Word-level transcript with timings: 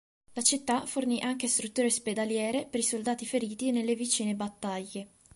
La 0.33 0.41
città 0.41 0.87
fornì 0.87 1.21
anche 1.21 1.45
strutture 1.47 1.85
ospedaliere 1.85 2.65
per 2.65 2.79
i 2.79 2.83
soldati 2.83 3.23
feriti 3.27 3.69
nelle 3.69 3.93
vicine 3.93 4.33
battaglie. 4.33 5.09